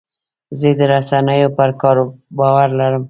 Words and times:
زه 0.59 0.69
د 0.79 0.81
رسنیو 0.93 1.49
پر 1.57 1.69
کار 1.81 1.97
باور 2.37 2.67
لرم. 2.79 2.99